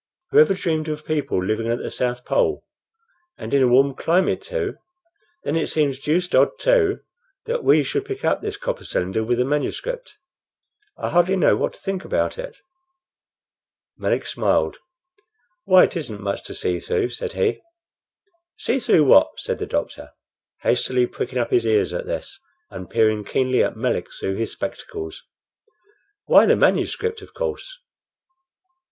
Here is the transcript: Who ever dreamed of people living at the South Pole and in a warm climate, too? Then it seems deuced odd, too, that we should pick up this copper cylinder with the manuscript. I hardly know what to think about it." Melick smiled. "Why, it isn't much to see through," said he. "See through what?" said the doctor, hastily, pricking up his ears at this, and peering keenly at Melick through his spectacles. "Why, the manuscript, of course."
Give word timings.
Who 0.31 0.39
ever 0.39 0.55
dreamed 0.55 0.87
of 0.87 1.05
people 1.05 1.45
living 1.45 1.67
at 1.67 1.77
the 1.77 1.91
South 1.91 2.25
Pole 2.25 2.65
and 3.37 3.53
in 3.53 3.61
a 3.61 3.67
warm 3.67 3.93
climate, 3.93 4.41
too? 4.41 4.77
Then 5.43 5.55
it 5.55 5.67
seems 5.67 5.99
deuced 5.99 6.33
odd, 6.33 6.57
too, 6.57 7.01
that 7.45 7.63
we 7.63 7.83
should 7.83 8.05
pick 8.05 8.25
up 8.25 8.41
this 8.41 8.57
copper 8.57 8.83
cylinder 8.83 9.23
with 9.23 9.37
the 9.37 9.45
manuscript. 9.45 10.15
I 10.97 11.09
hardly 11.11 11.35
know 11.35 11.55
what 11.55 11.73
to 11.73 11.79
think 11.79 12.03
about 12.03 12.39
it." 12.39 12.57
Melick 13.95 14.25
smiled. 14.25 14.77
"Why, 15.65 15.83
it 15.83 15.95
isn't 15.95 16.19
much 16.19 16.43
to 16.45 16.55
see 16.55 16.79
through," 16.79 17.11
said 17.11 17.33
he. 17.33 17.61
"See 18.57 18.79
through 18.79 19.03
what?" 19.03 19.39
said 19.39 19.59
the 19.59 19.67
doctor, 19.67 20.13
hastily, 20.63 21.05
pricking 21.05 21.37
up 21.37 21.51
his 21.51 21.67
ears 21.67 21.93
at 21.93 22.07
this, 22.07 22.39
and 22.71 22.89
peering 22.89 23.23
keenly 23.23 23.61
at 23.63 23.77
Melick 23.77 24.07
through 24.11 24.37
his 24.37 24.51
spectacles. 24.51 25.23
"Why, 26.25 26.47
the 26.47 26.55
manuscript, 26.55 27.21
of 27.21 27.35
course." 27.35 27.77